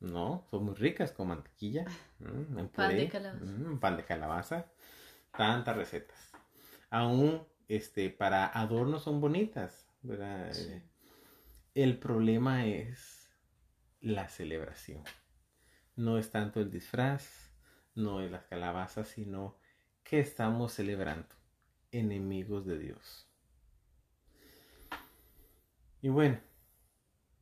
No, 0.00 0.44
son 0.50 0.66
muy 0.66 0.74
ricas 0.74 1.12
con 1.12 1.28
mantequilla. 1.28 1.86
Mm, 2.18 2.66
pan 2.66 2.94
de 2.94 3.08
calabaza. 3.08 3.44
Mm, 3.46 3.78
pan 3.78 3.96
de 3.96 4.04
calabaza. 4.04 4.66
Tantas 5.34 5.76
recetas 5.76 6.36
aún 6.90 7.42
este, 7.68 8.10
para 8.10 8.46
adornos 8.46 9.04
son 9.04 9.22
bonitas, 9.22 9.88
El 11.74 11.98
problema 11.98 12.66
es 12.66 13.30
la 14.02 14.28
celebración. 14.28 15.02
No 15.94 16.18
es 16.18 16.30
tanto 16.30 16.60
el 16.60 16.70
disfraz, 16.70 17.50
no 17.94 18.20
es 18.20 18.30
las 18.30 18.44
calabazas, 18.44 19.08
sino 19.08 19.56
que 20.04 20.20
estamos 20.20 20.74
celebrando 20.74 21.34
enemigos 21.92 22.66
de 22.66 22.78
Dios. 22.78 23.26
Y 26.02 26.10
bueno, 26.10 26.38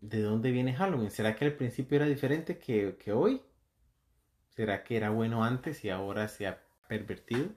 ¿de 0.09 0.23
dónde 0.23 0.51
viene 0.51 0.75
Halloween? 0.75 1.11
¿Será 1.11 1.35
que 1.35 1.45
al 1.45 1.55
principio 1.55 1.97
era 1.97 2.07
diferente 2.07 2.59
que, 2.59 2.97
que 2.97 3.13
hoy? 3.13 3.43
¿Será 4.51 4.85
que 4.85 4.97
era 4.97 5.11
bueno 5.11 5.45
antes 5.45 5.85
y 5.85 5.91
ahora 5.91 6.29
se 6.29 6.47
ha 6.47 6.63
pervertido? 6.89 7.49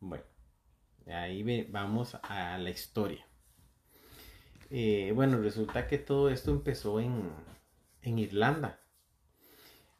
Bueno, 0.00 0.24
Ahí 1.06 1.66
vamos 1.70 2.16
a 2.22 2.56
la 2.58 2.70
historia. 2.70 3.26
Eh, 4.70 5.12
bueno, 5.14 5.38
resulta 5.38 5.86
que 5.86 5.98
todo 5.98 6.30
esto 6.30 6.50
empezó 6.50 7.00
en, 7.00 7.32
Irlanda. 8.02 8.80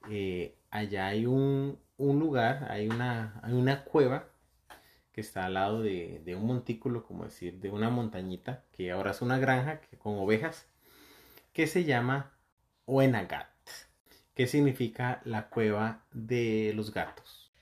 Eh, 0.08 0.56
allá 0.70 1.08
hay 1.08 1.26
un, 1.26 1.78
lugar, 1.98 2.68
hay 2.70 2.88
una, 2.88 3.40
hay 3.42 3.52
una 3.52 3.84
cueva 3.84 4.28
que 5.12 5.20
está 5.20 5.46
al 5.46 5.54
lado 5.54 5.82
de, 5.82 6.22
un 6.36 6.46
montículo, 6.46 7.04
como 7.04 7.24
decir, 7.24 7.60
de 7.60 7.70
una 7.70 7.90
montañita, 7.90 8.64
que 8.72 8.92
ahora 8.92 9.10
es 9.10 9.22
una 9.22 9.38
granja 9.38 9.80
con 9.98 10.18
ovejas, 10.18 10.71
que 11.52 11.66
se 11.66 11.84
llama 11.84 12.32
Oenagat, 12.86 13.48
que 14.34 14.46
significa 14.46 15.20
la 15.24 15.48
cueva 15.48 16.04
de 16.12 16.72
los 16.74 16.92
gatos. 16.92 17.52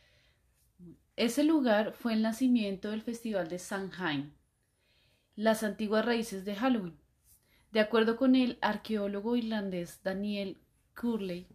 Ese 1.17 1.45
lugar 1.45 1.93
fue 1.93 2.15
el 2.15 2.23
nacimiento 2.23 2.91
del 2.91 3.03
Festival 3.03 3.49
de 3.49 3.59
Samhain, 3.59 4.33
las 5.37 5.63
antiguas 5.63 6.05
raíces 6.05 6.45
de 6.45 6.55
Halloween. 6.55 6.99
De 7.73 7.81
acuerdo 7.81 8.17
con 8.17 8.35
el 8.35 8.59
arqueólogo 8.63 9.37
irlandés 9.37 10.03
Daniel 10.03 10.59
Curley, 10.99 11.47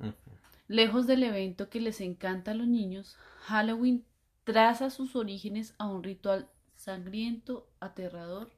lejos 0.67 1.07
del 1.07 1.23
evento 1.23 1.69
que 1.69 1.81
les 1.81 1.99
encanta 2.01 2.51
a 2.51 2.55
los 2.55 2.67
niños, 2.67 3.17
Halloween 3.41 4.05
traza 4.43 4.89
sus 4.89 5.15
orígenes 5.15 5.73
a 5.77 5.87
un 5.87 6.03
ritual 6.03 6.49
sangriento, 6.75 7.67
aterrador, 7.79 8.51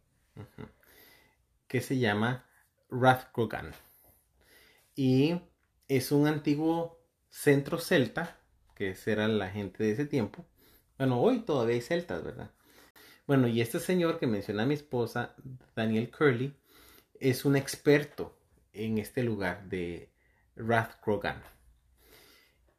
que 1.67 1.81
se 1.81 1.97
llama 1.97 2.45
Rathcrogan. 2.89 3.73
Y 4.95 5.39
es 5.87 6.11
un 6.11 6.27
antiguo 6.27 6.99
centro 7.29 7.79
celta, 7.79 8.39
que 8.75 8.95
era 9.05 9.27
la 9.27 9.49
gente 9.49 9.83
de 9.83 9.91
ese 9.91 10.05
tiempo, 10.05 10.45
bueno, 10.97 11.21
hoy 11.21 11.41
todavía 11.41 11.75
hay 11.75 11.81
celtas, 11.81 12.23
¿verdad? 12.23 12.49
Bueno, 13.27 13.47
y 13.47 13.61
este 13.61 13.79
señor 13.79 14.17
que 14.17 14.25
menciona 14.25 14.63
a 14.63 14.65
mi 14.65 14.73
esposa, 14.73 15.35
Daniel 15.75 16.09
Curley, 16.09 16.55
es 17.19 17.45
un 17.45 17.55
experto 17.55 18.35
en 18.73 18.97
este 18.97 19.21
lugar 19.21 19.69
de 19.69 20.11
Rathcrogan. 20.55 21.43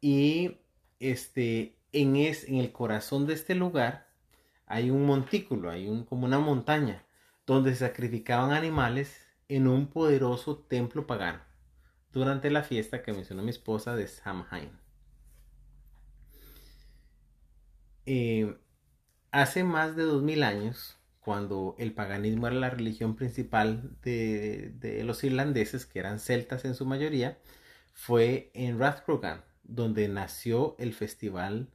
Y 0.01 0.59
este, 0.99 1.79
en, 1.93 2.17
es, 2.17 2.45
en 2.49 2.57
el 2.57 2.73
corazón 2.73 3.27
de 3.27 3.35
este 3.35 3.55
lugar 3.55 4.09
hay 4.67 4.91
un 4.91 5.07
montículo, 5.07 5.71
hay 5.71 5.87
un, 5.87 6.05
como 6.05 6.27
una 6.27 6.41
montaña, 6.41 7.05
donde 7.47 7.73
se 7.73 7.87
sacrificaban 7.87 8.51
animales 8.51 9.28
en 9.49 9.67
un 9.67 9.89
poderoso 9.89 10.59
templo 10.59 11.07
pagano 11.07 11.41
durante 12.13 12.51
la 12.51 12.63
fiesta 12.63 13.03
que 13.03 13.13
mencionó 13.13 13.43
mi 13.43 13.51
esposa 13.51 13.97
de 13.97 14.07
Samhain. 14.07 14.71
Eh, 18.07 18.57
hace 19.31 19.65
más 19.65 19.97
de 19.97 20.05
dos 20.05 20.23
mil 20.23 20.43
años, 20.43 20.99
cuando 21.21 21.75
el 21.79 21.93
paganismo 21.93 22.47
era 22.47 22.57
la 22.57 22.71
religión 22.71 23.17
principal 23.17 23.97
de, 24.03 24.73
de 24.77 25.05
los 25.05 25.23
irlandeses, 25.25 25.85
que 25.87 25.99
eran 25.99 26.19
celtas 26.19 26.65
en 26.65 26.75
su 26.75 26.87
mayoría, 26.87 27.39
fue 27.93 28.51
en 28.55 28.79
Rathcrogan, 28.79 29.45
donde 29.65 30.09
nació 30.09 30.77
el 30.79 30.95
festival 30.95 31.69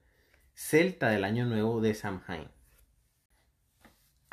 celta 0.55 1.09
del 1.09 1.23
Año 1.23 1.45
Nuevo 1.45 1.81
de 1.81 1.93
Samhain. 1.93 2.52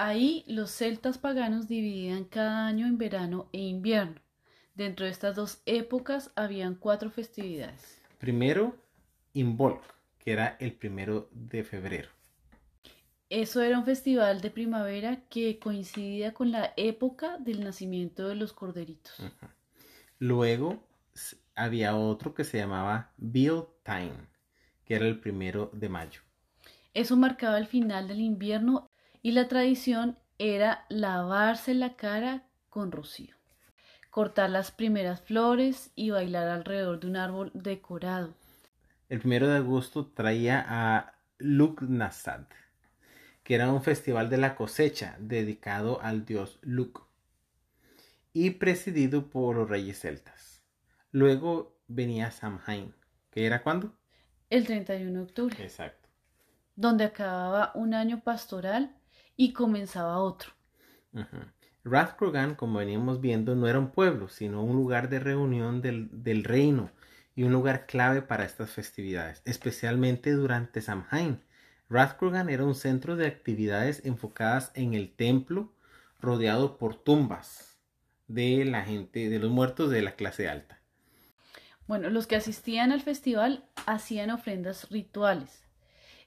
Ahí 0.02 0.45
los 0.47 0.71
celtas 0.71 1.19
paganos 1.19 1.69
dividían 1.69 2.25
cada 2.25 2.66
año 2.66 2.87
en 2.87 2.97
verano 2.97 3.50
e 3.52 3.59
invierno. 3.59 4.19
Dentro 4.75 5.04
de 5.04 5.12
estas 5.12 5.37
dos 5.37 5.61
épocas 5.66 6.33
habían 6.37 6.75
cuatro 6.75 7.11
festividades. 7.11 8.00
Primero, 8.19 8.75
Imbolc, 9.35 9.83
que 10.19 10.33
era 10.33 10.57
el 10.59 10.73
primero 10.73 11.28
de 11.33 11.64
febrero. 11.64 12.09
Eso 13.28 13.61
era 13.61 13.78
un 13.78 13.85
festival 13.85 14.40
de 14.40 14.50
primavera 14.50 15.21
que 15.28 15.59
coincidía 15.59 16.33
con 16.33 16.50
la 16.50 16.73
época 16.78 17.37
del 17.37 17.62
nacimiento 17.62 18.26
de 18.26 18.37
los 18.37 18.54
corderitos. 18.54 19.23
Luego 20.19 20.83
había 21.54 21.95
otro 21.95 22.33
que 22.33 22.45
se 22.45 22.57
llamaba 22.57 23.12
Time, 23.19 24.28
que 24.87 24.95
era 24.95 25.07
el 25.07 25.21
primero 25.21 25.71
de 25.75 25.90
mayo. 25.90 26.23
Eso 26.95 27.19
marcaba 27.19 27.59
el 27.59 27.66
final 27.66 28.09
del 28.09 28.21
invierno 28.21 28.89
y 29.23 29.33
la 29.33 29.49
tradición 29.49 30.17
era 30.39 30.85
lavarse 30.89 31.75
la 31.75 31.97
cara 31.97 32.45
con 32.69 32.93
rocío, 32.93 33.37
cortar 34.11 34.50
las 34.50 34.71
primeras 34.71 35.21
flores 35.21 35.91
y 35.95 36.11
bailar 36.11 36.49
alrededor 36.49 37.00
de 37.00 37.07
un 37.09 37.17
árbol 37.17 37.50
decorado. 37.55 38.35
El 39.09 39.19
primero 39.19 39.49
de 39.49 39.57
agosto 39.57 40.07
traía 40.07 40.65
a 40.67 41.15
Lugnasad, 41.39 42.47
que 43.43 43.55
era 43.55 43.71
un 43.71 43.83
festival 43.83 44.31
de 44.31 44.39
la 44.39 44.55
cosecha 44.55 45.17
dedicado 45.19 46.00
al 46.00 46.25
dios 46.25 46.59
Luk 46.62 47.07
y 48.33 48.50
presidido 48.50 49.29
por 49.29 49.57
los 49.57 49.69
reyes 49.69 50.00
celtas. 50.00 50.62
Luego 51.11 51.77
venía 51.89 52.31
Samhain, 52.31 52.95
que 53.31 53.47
era 53.47 53.62
cuándo? 53.62 53.93
El 54.49 54.67
31 54.67 55.12
de 55.12 55.21
octubre. 55.21 55.57
Exacto. 55.62 56.09
Donde 56.77 57.05
acababa 57.05 57.73
un 57.75 57.95
año 57.95 58.23
pastoral 58.23 58.97
y 59.40 59.54
comenzaba 59.54 60.18
otro. 60.18 60.52
Uh 61.14 61.25
como 62.59 62.78
veníamos 62.78 63.23
viendo, 63.23 63.56
no 63.56 63.66
era 63.66 63.78
un 63.78 63.90
pueblo, 63.90 64.28
sino 64.28 64.62
un 64.62 64.76
lugar 64.76 65.09
de 65.09 65.18
reunión 65.18 65.80
del, 65.80 66.44
reino 66.44 66.90
y 67.35 67.44
un 67.44 67.52
lugar 67.52 67.87
clave 67.87 68.20
para 68.20 68.44
estas 68.44 68.70
festividades, 68.70 69.40
especialmente 69.47 70.32
durante 70.32 70.82
Samhain. 70.82 71.40
Rathcrogan 71.88 72.50
era 72.50 72.64
un 72.64 72.75
centro 72.75 73.16
de 73.16 73.26
actividades 73.26 74.04
enfocadas 74.04 74.73
en 74.75 74.92
el 74.92 75.11
templo, 75.11 75.73
rodeado 76.20 76.76
por 76.76 76.97
tumbas 76.97 77.78
de 78.28 78.66
la 78.66 78.82
gente, 78.82 79.30
de 79.30 79.38
los 79.38 79.50
muertos 79.50 79.90
de 79.90 80.02
la 80.02 80.16
clase 80.16 80.50
alta. 80.50 80.82
Bueno, 81.87 82.11
los 82.11 82.26
que 82.26 82.37
asistían 82.37 82.92
al 82.92 83.00
festival 83.00 83.64
hacían 83.87 84.30
ofrendas 84.30 84.90
rituales. 84.90 85.70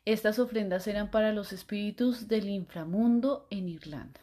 Estas 0.05 0.37
ofrendas 0.37 0.85
eran 0.87 1.11
para 1.11 1.31
los 1.31 1.53
espíritus 1.53 2.27
del 2.27 2.49
inframundo 2.49 3.47
en 3.49 3.69
Irlanda. 3.69 4.19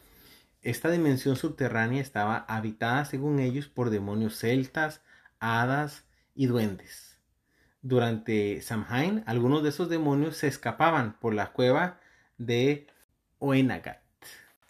Esta 0.61 0.91
dimensión 0.91 1.35
subterránea 1.35 2.01
estaba 2.01 2.37
habitada, 2.37 3.03
según 3.05 3.39
ellos, 3.39 3.67
por 3.67 3.89
demonios 3.89 4.37
celtas, 4.37 5.01
hadas 5.39 6.05
y 6.35 6.45
duendes. 6.45 7.17
Durante 7.81 8.61
Samhain, 8.61 9.23
algunos 9.25 9.63
de 9.63 9.69
esos 9.69 9.89
demonios 9.89 10.37
se 10.37 10.47
escapaban 10.47 11.19
por 11.19 11.33
la 11.33 11.51
cueva 11.51 11.99
de 12.37 12.85
Oenagat. 13.39 14.03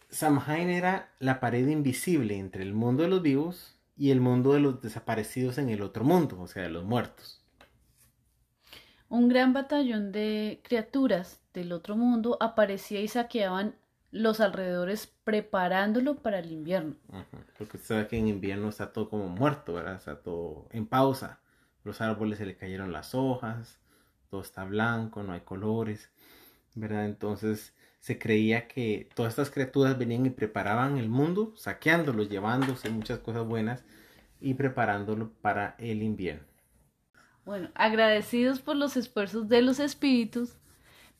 Samhain 0.09 0.69
era 0.69 1.11
la 1.19 1.41
pared 1.41 1.67
invisible 1.67 2.37
entre 2.37 2.63
el 2.63 2.73
mundo 2.73 3.03
de 3.03 3.09
los 3.09 3.21
vivos 3.21 3.75
y 3.97 4.11
el 4.11 4.21
mundo 4.21 4.53
de 4.53 4.61
los 4.61 4.81
desaparecidos 4.81 5.57
en 5.57 5.67
el 5.67 5.81
otro 5.81 6.05
mundo, 6.05 6.39
o 6.39 6.47
sea, 6.47 6.63
de 6.63 6.69
los 6.69 6.85
muertos. 6.85 7.40
Un 9.11 9.27
gran 9.27 9.51
batallón 9.51 10.13
de 10.13 10.61
criaturas 10.63 11.41
del 11.53 11.73
otro 11.73 11.97
mundo 11.97 12.37
aparecía 12.39 13.01
y 13.01 13.09
saqueaban 13.09 13.75
los 14.09 14.39
alrededores 14.39 15.13
preparándolo 15.25 16.15
para 16.15 16.39
el 16.39 16.49
invierno. 16.49 16.95
Porque 17.57 17.75
usted 17.75 17.95
sabe 17.95 18.07
que 18.07 18.17
en 18.17 18.29
invierno 18.29 18.69
está 18.69 18.93
todo 18.93 19.09
como 19.09 19.27
muerto, 19.27 19.73
¿verdad? 19.73 19.95
Está 19.95 20.21
todo 20.21 20.69
en 20.71 20.85
pausa. 20.85 21.41
Los 21.83 21.99
árboles 21.99 22.37
se 22.37 22.45
le 22.45 22.55
cayeron 22.55 22.93
las 22.93 23.13
hojas, 23.13 23.81
todo 24.29 24.39
está 24.39 24.63
blanco, 24.63 25.23
no 25.23 25.33
hay 25.33 25.41
colores, 25.41 26.09
¿verdad? 26.75 27.03
Entonces 27.03 27.75
se 27.99 28.17
creía 28.17 28.69
que 28.69 29.09
todas 29.13 29.31
estas 29.31 29.51
criaturas 29.51 29.97
venían 29.97 30.25
y 30.25 30.29
preparaban 30.29 30.97
el 30.97 31.09
mundo, 31.09 31.51
saqueándolo, 31.57 32.23
llevándose 32.23 32.89
muchas 32.89 33.19
cosas 33.19 33.45
buenas 33.45 33.83
y 34.39 34.53
preparándolo 34.53 35.33
para 35.41 35.75
el 35.79 36.01
invierno. 36.01 36.50
Bueno, 37.45 37.69
agradecidos 37.73 38.59
por 38.59 38.75
los 38.75 38.97
esfuerzos 38.97 39.49
de 39.49 39.61
los 39.61 39.79
espíritus, 39.79 40.57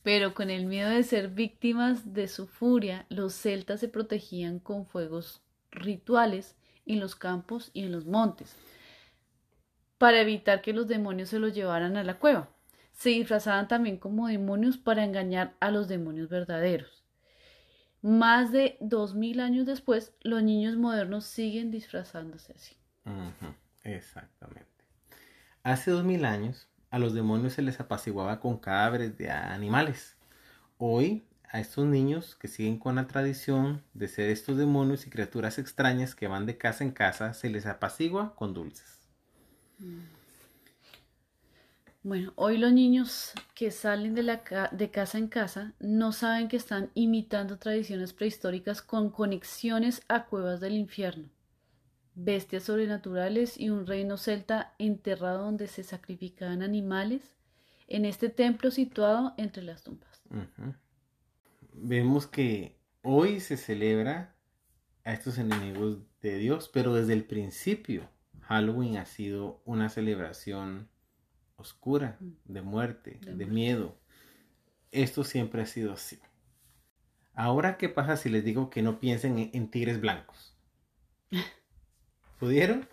pero 0.04 0.34
con 0.34 0.50
el 0.50 0.66
miedo 0.66 0.90
de 0.90 1.04
ser 1.04 1.30
víctimas 1.30 2.14
de 2.14 2.28
su 2.28 2.48
furia, 2.48 3.06
los 3.10 3.34
celtas 3.34 3.80
se 3.80 3.88
protegían 3.88 4.60
con 4.60 4.86
fuegos 4.86 5.42
rituales 5.72 6.56
en 6.86 7.00
los 7.00 7.16
campos 7.16 7.72
y 7.74 7.84
en 7.84 7.92
los 7.92 8.06
montes, 8.06 8.56
para 9.98 10.22
evitar 10.22 10.62
que 10.62 10.74
los 10.74 10.88
demonios 10.88 11.30
se 11.30 11.40
los 11.40 11.54
llevaran 11.54 11.98
a 11.98 12.04
la 12.04 12.18
cueva. 12.20 12.50
Se 12.92 13.10
disfrazaban 13.10 13.68
también 13.68 13.98
como 13.98 14.28
demonios 14.28 14.78
para 14.78 15.04
engañar 15.04 15.56
a 15.60 15.72
los 15.72 15.88
demonios 15.88 16.30
verdaderos. 16.30 17.04
Más 18.02 18.52
de 18.52 18.78
dos 18.80 19.14
mil 19.14 19.40
años 19.40 19.66
después, 19.68 20.14
los 20.22 20.42
niños 20.44 20.76
modernos 20.76 21.26
siguen 21.26 21.72
disfrazándose 21.72 22.54
así. 22.54 22.76
Exactamente. 23.84 24.61
Hace 25.64 25.92
dos 25.92 26.04
mil 26.04 26.26
años 26.26 26.68
a 26.90 26.98
los 26.98 27.14
demonios 27.14 27.54
se 27.54 27.62
les 27.62 27.80
apaciguaba 27.80 28.40
con 28.40 28.58
cadáveres 28.58 29.16
de 29.18 29.30
animales. 29.30 30.16
Hoy 30.80 31.24
a 31.48 31.60
estos 31.60 31.86
niños 31.86 32.36
que 32.36 32.48
siguen 32.48 32.80
con 32.80 32.96
la 32.96 33.08
tradición 33.08 33.84
de 33.94 34.08
ser 34.08 34.30
estos 34.30 34.58
demonios 34.58 35.06
y 35.06 35.12
criaturas 35.12 35.60
extrañas 35.60 36.16
que 36.16 36.28
van 36.28 36.48
de 36.48 36.58
casa 36.58 36.84
en 36.84 36.92
casa 36.92 37.36
se 37.36 37.50
les 37.50 37.68
apacigua 37.68 38.34
con 38.36 38.56
dulces. 38.56 39.08
Mm. 39.78 40.00
Bueno, 42.04 42.34
hoy 42.36 42.58
los 42.58 42.74
niños 42.74 43.32
que 43.54 43.70
salen 43.70 44.16
de, 44.16 44.24
la 44.24 44.42
de 44.72 44.90
casa 44.90 45.20
en 45.20 45.28
casa 45.28 45.74
no 45.80 46.12
saben 46.12 46.48
que 46.48 46.58
están 46.58 46.90
imitando 46.96 47.60
tradiciones 47.60 48.14
prehistóricas 48.14 48.82
con 48.82 49.12
conexiones 49.12 50.02
a 50.08 50.26
cuevas 50.26 50.60
del 50.60 50.74
infierno 50.74 51.30
bestias 52.16 52.64
sobrenaturales 52.64 53.60
y 53.60 53.70
un 53.70 53.88
reino 53.88 54.18
celta 54.18 54.74
enterrado 54.80 55.46
donde 55.46 55.68
se 55.68 55.84
sacrificaban 55.84 56.62
animales 56.62 57.36
en 57.88 58.06
este 58.06 58.30
templo 58.30 58.72
situado 58.72 59.34
entre 59.38 59.64
las 59.64 59.84
tumbas. 59.84 60.22
Vemos 61.74 62.28
que 62.28 62.78
hoy 63.02 63.40
se 63.40 63.58
celebra 63.58 64.36
a 65.04 65.14
estos 65.14 65.38
enemigos 65.38 66.00
de 66.22 66.38
Dios, 66.38 66.70
pero 66.72 66.94
desde 66.94 67.14
el 67.14 67.26
principio 67.26 68.10
Halloween 68.42 68.98
ha 68.98 69.06
sido 69.06 69.62
una 69.66 69.90
celebración 69.90 70.90
oscura, 71.56 72.18
mm. 72.20 72.32
de 72.46 72.62
muerte, 72.62 73.20
de, 73.22 73.46
miedo. 73.46 73.98
Esto 74.92 75.24
siempre 75.24 75.62
ha 75.62 75.66
sido 75.66 75.94
así. 75.94 76.20
Ahora, 77.34 77.78
¿qué 77.78 77.88
pasa 77.88 78.18
si 78.18 78.30
les 78.30 78.44
digo 78.44 78.70
que 78.70 78.82
no 78.82 79.00
piensen 79.00 79.50
en 79.54 79.72
tigres 79.72 80.02
blancos? 80.02 80.58
¿Pudieron? 82.42 82.90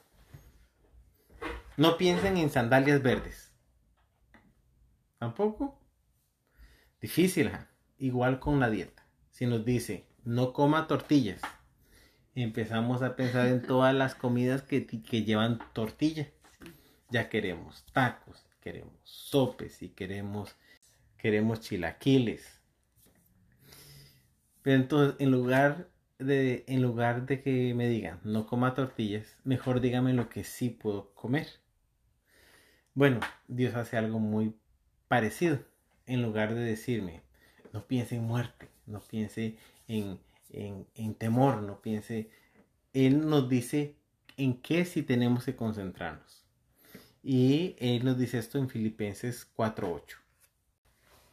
No 1.79 1.97
piensen 1.97 2.37
en 2.37 2.51
sandalias 2.51 3.03
verdes. 3.03 3.51
¿Tampoco? 5.17 5.81
Difícil, 7.01 7.51
igual 7.97 8.41
con 8.41 8.61
la 8.61 8.69
dieta. 8.69 9.07
Si 9.31 9.47
nos 9.47 9.65
dice, 9.65 10.07
no 10.23 10.53
coma 10.53 10.87
tortillas, 10.87 11.41
empezamos 12.35 13.01
a 13.01 13.17
pensar 13.17 13.47
en 13.47 13.63
todas 13.63 13.95
las 13.95 14.15
comidas 14.15 14.61
que, 14.61 14.87
que 14.87 15.25
llevan 15.25 15.61
tortilla. 15.73 16.29
Ya 17.09 17.31
queremos 17.31 17.87
tacos, 17.95 18.45
queremos 18.61 19.01
sopes 19.05 19.81
y 19.81 19.89
queremos, 19.89 20.57
queremos 21.17 21.61
chilaquiles. 21.61 22.61
Pero 24.61 24.77
entonces, 24.77 25.17
en 25.19 25.31
lugar 25.31 25.89
de, 26.19 26.65
en 26.67 26.83
lugar 26.83 27.27
de 27.27 27.43
que 27.43 27.75
me 27.75 27.89
digan 27.89 28.21
no 28.25 28.47
coma 28.47 28.75
tortillas, 28.75 29.37
mejor 29.45 29.81
dígame 29.81 30.13
lo 30.13 30.29
que 30.29 30.45
sí 30.45 30.71
puedo 30.71 31.15
comer. 31.15 31.47
Bueno, 32.95 33.21
Dios 33.47 33.75
hace 33.75 33.97
algo 33.97 34.19
muy 34.19 34.55
parecido. 35.07 35.61
En 36.07 36.23
lugar 36.23 36.55
de 36.55 36.63
decirme, 36.63 37.23
no 37.73 37.87
piense 37.87 38.17
en 38.17 38.25
muerte, 38.25 38.69
no 38.87 39.01
piense 39.01 39.57
en, 39.87 40.19
en, 40.51 41.15
temor, 41.15 41.63
no 41.63 41.81
piense, 41.81 42.31
Él 42.95 43.29
nos 43.29 43.49
dice 43.49 43.97
en 44.37 44.61
qué 44.61 44.85
sí 44.85 45.03
tenemos 45.03 45.45
que 45.45 45.55
concentrarnos. 45.55 46.45
Y 47.23 47.77
Él 47.79 48.05
nos 48.05 48.19
dice 48.19 48.39
esto 48.39 48.59
en 48.59 48.71
Filipenses 48.71 49.47
4.8. 49.55 50.17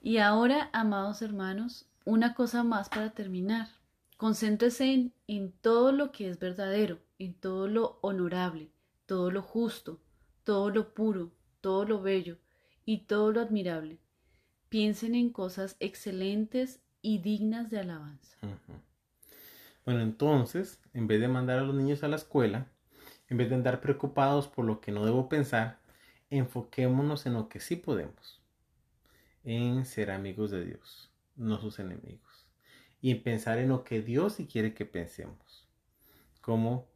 Y 0.01 0.17
ahora, 0.17 0.69
amados 0.73 1.21
hermanos, 1.21 1.87
una 2.03 2.35
cosa 2.35 2.63
más 2.63 2.89
para 2.89 3.11
terminar 3.11 3.69
Concéntrese 4.17 5.11
en, 5.27 5.51
todo 5.61 5.91
lo 5.91 6.11
que 6.11 6.29
es 6.29 6.39
verdadero, 6.39 6.99
en 7.19 7.33
todo 7.33 7.67
lo 7.67 7.99
honorable, 8.01 8.69
todo 9.05 9.29
lo 9.29 9.41
justo, 9.41 9.99
todo 10.43 10.69
lo 10.69 10.93
puro, 10.93 11.31
todo 11.59 11.85
lo 11.85 12.01
bello 12.01 12.37
y 12.85 12.99
todo 13.05 13.31
lo 13.33 13.41
admirable. 13.41 13.99
Piensen 14.69 15.15
en 15.15 15.31
cosas 15.31 15.75
excelentes 15.79 16.79
y 17.01 17.17
dignas 17.17 17.69
de 17.69 17.79
alabanza. 17.79 18.37
Bueno, 19.85 20.01
entonces, 20.01 20.81
en 20.93 21.07
vez 21.07 21.19
de 21.19 21.27
mandar 21.27 21.59
a 21.59 21.63
los 21.63 21.75
niños 21.75 22.03
a 22.03 22.07
la 22.07 22.15
escuela, 22.15 22.67
en 23.29 23.37
vez 23.37 23.49
de 23.49 23.55
andar 23.55 23.81
preocupados 23.81 24.47
por 24.47 24.65
lo 24.65 24.79
que 24.81 24.91
no 24.91 25.05
debo 25.05 25.29
pensar, 25.29 25.79
enfoquémonos 26.29 27.25
en 27.25 27.33
lo 27.33 27.49
que 27.49 27.59
sí 27.59 27.75
podemos, 27.75 28.41
en 29.43 29.85
ser 29.85 30.11
amigos 30.11 30.51
de 30.51 30.65
Dios, 30.65 31.11
no 31.35 31.59
sus 31.59 31.79
enemigos, 31.79 32.24
y 33.05 33.11
en 33.11 33.21
pensar 33.21 33.59
en 33.59 33.69
lo 33.69 33.83
que 33.83 34.01
Dios 34.01 34.33
sí 34.33 34.47
quiere 34.47 34.73
que 34.73 34.83
pensemos. 34.83 35.69
Como, 36.41 36.87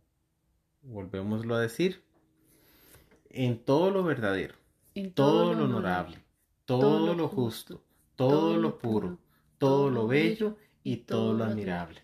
volvémoslo 0.82 1.54
a 1.54 1.60
decir, 1.60 2.04
en 3.30 3.64
todo 3.64 3.92
lo 3.92 4.04
verdadero, 4.04 4.56
En 4.96 5.14
todo 5.14 5.54
lo 5.54 5.66
honorable, 5.66 6.18
todo 6.66 7.14
lo 7.14 7.28
justo, 7.28 7.84
todo 8.16 8.58
lo 8.58 8.80
puro, 8.80 9.20
todo 9.60 9.92
lo 9.92 10.08
bello 10.08 10.58
y 10.82 10.98
todo 10.98 11.36
lo 11.36 11.44
admirable. 11.44 12.02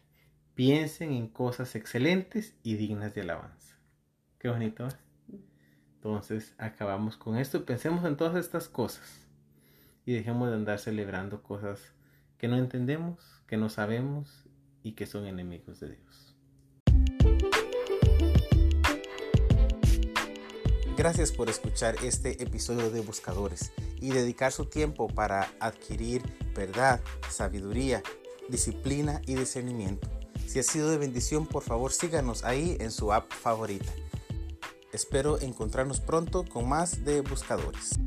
Piensen 0.53 1.11
en 1.11 1.27
cosas 1.27 1.73
excelentes 1.73 2.55
y 2.61 2.75
dignas 2.75 3.15
de 3.15 3.21
alabanza. 3.21 3.75
Qué 4.37 4.49
bonito. 4.49 4.85
¿eh? 4.85 5.39
Entonces 5.95 6.53
acabamos 6.59 7.17
con 7.17 7.37
esto. 7.37 7.65
Pensemos 7.65 8.05
en 8.05 8.17
todas 8.17 8.35
estas 8.35 8.69
cosas 8.69 9.27
y 10.05 10.13
dejemos 10.13 10.49
de 10.49 10.57
andar 10.57 10.77
celebrando 10.77 11.41
cosas 11.41 11.95
que 12.37 12.47
no 12.47 12.57
entendemos, 12.57 13.34
que 13.47 13.57
no 13.57 13.69
sabemos 13.69 14.45
y 14.83 14.93
que 14.93 15.05
son 15.05 15.25
enemigos 15.25 15.79
de 15.79 15.95
Dios. 15.95 16.35
Gracias 20.97 21.33
por 21.33 21.49
escuchar 21.49 21.95
este 22.03 22.41
episodio 22.41 22.89
de 22.89 23.01
Buscadores 23.01 23.73
y 23.99 24.11
dedicar 24.11 24.53
su 24.53 24.65
tiempo 24.65 25.07
para 25.07 25.51
adquirir 25.59 26.23
verdad, 26.55 27.01
sabiduría, 27.29 28.01
disciplina 28.47 29.21
y 29.25 29.35
discernimiento. 29.35 30.09
Si 30.47 30.59
ha 30.59 30.63
sido 30.63 30.89
de 30.89 30.97
bendición, 30.97 31.47
por 31.47 31.63
favor 31.63 31.91
síganos 31.91 32.45
ahí 32.45 32.77
en 32.79 32.91
su 32.91 33.11
app 33.11 33.29
favorita. 33.31 33.91
Espero 34.93 35.37
encontrarnos 35.41 35.99
pronto 35.99 36.45
con 36.45 36.69
más 36.69 37.03
de 37.03 37.19
Buscadores. 37.19 37.99